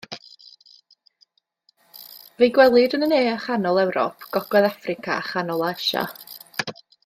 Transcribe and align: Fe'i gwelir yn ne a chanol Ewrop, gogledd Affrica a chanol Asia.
Fe'i 2.39 2.49
gwelir 2.55 2.97
yn 2.99 3.05
ne 3.11 3.19
a 3.33 3.35
chanol 3.45 3.79
Ewrop, 3.83 4.27
gogledd 4.39 4.69
Affrica 4.73 5.13
a 5.19 5.23
chanol 5.31 5.63
Asia. 5.71 6.07